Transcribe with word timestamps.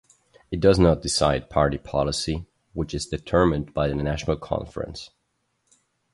It 0.49 0.59
does 0.59 0.79
not 0.79 1.03
decide 1.03 1.47
party 1.51 1.77
policy, 1.77 2.47
which 2.73 2.95
is 2.95 3.05
determined 3.05 3.71
by 3.71 3.87
the 3.87 3.93
National 3.93 4.35
Conference. 4.35 5.11